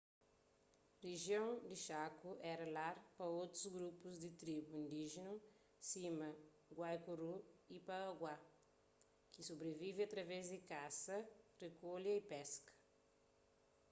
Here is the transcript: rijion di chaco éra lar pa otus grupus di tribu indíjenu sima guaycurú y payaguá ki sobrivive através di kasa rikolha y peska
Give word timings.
rijion 1.05 1.47
di 1.69 1.77
chaco 1.87 2.31
éra 2.53 2.65
lar 2.77 2.95
pa 3.15 3.23
otus 3.41 3.63
grupus 3.77 4.15
di 4.23 4.29
tribu 4.41 4.71
indíjenu 4.83 5.33
sima 5.89 6.29
guaycurú 6.77 7.31
y 7.75 7.77
payaguá 7.87 8.35
ki 9.31 9.39
sobrivive 9.47 10.01
através 10.05 10.43
di 10.53 10.59
kasa 10.71 11.15
rikolha 11.63 12.11
y 12.21 12.23
peska 12.31 12.73